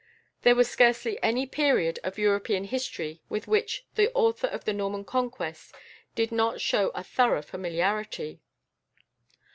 [0.41, 5.05] There was scarcely any period of European history with which the author of the "Norman
[5.05, 5.75] Conquest"
[6.15, 8.41] did not show a thorough familiarity.